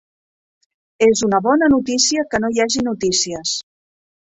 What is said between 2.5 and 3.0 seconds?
hi hagi